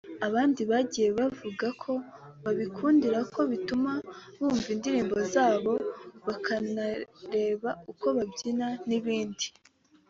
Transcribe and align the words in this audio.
Abandi 0.27 0.61
bagiye 0.71 1.09
bavuga 1.19 1.67
ko 1.81 1.91
babikundira 2.43 3.19
ko 3.33 3.39
bituma 3.51 3.91
bumva 4.37 4.67
indirimbo 4.75 5.15
zabo 5.33 5.73
bakanareba 6.27 7.69
uko 7.91 8.05
babyina 8.17 8.67
n’ibindi 8.87 9.47